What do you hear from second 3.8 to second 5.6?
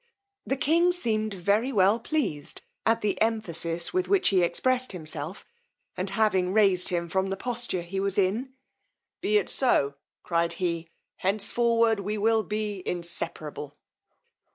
with which he expressed himself;